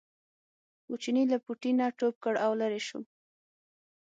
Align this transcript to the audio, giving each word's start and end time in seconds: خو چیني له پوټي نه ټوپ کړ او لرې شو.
خو 0.83 0.93
چیني 1.01 1.23
له 1.31 1.37
پوټي 1.45 1.71
نه 1.79 1.85
ټوپ 1.99 2.15
کړ 2.23 2.33
او 2.45 2.51
لرې 2.61 2.81
شو. 2.87 2.99